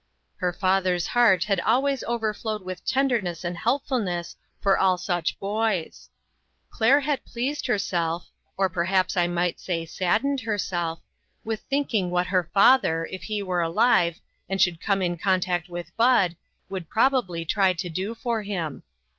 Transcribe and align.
Her 0.37 0.51
father's 0.51 1.05
heart 1.05 1.43
had 1.43 1.59
always 1.59 2.03
overflowed 2.05 2.63
with 2.63 2.83
tenderness 2.83 3.43
and 3.43 3.55
helpfulness 3.55 4.35
for 4.59 4.75
all 4.75 4.97
such 4.97 5.37
boys. 5.37 6.09
Claire 6.71 7.01
had 7.01 7.23
pleased 7.23 7.67
herself 7.67 8.27
or 8.57 8.67
perhaps 8.67 9.15
I 9.15 9.27
might 9.27 9.59
say 9.59 9.85
saddened 9.85 10.39
herself 10.41 11.01
with 11.43 11.59
thinking 11.69 12.09
what 12.09 12.25
her 12.25 12.49
father, 12.51 13.07
if 13.11 13.21
he 13.21 13.43
were 13.43 13.61
alive, 13.61 14.19
and 14.49 14.59
should 14.59 14.81
come 14.81 15.03
in 15.03 15.17
contact 15.19 15.69
with 15.69 15.95
Bud, 15.97 16.35
would 16.67 16.89
probably 16.89 17.45
try 17.45 17.71
to 17.73 17.87
do 17.87 18.15
for 18.15 18.41
him. 18.41 18.81